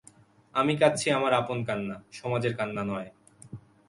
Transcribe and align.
আমি 0.55 0.73
কাঁদছি 0.77 1.07
আমার 1.11 1.33
আপন 1.33 1.59
কান্না, 1.63 1.95
সমাজের 2.11 2.53
কান্না 2.59 2.83
নয়। 2.83 3.09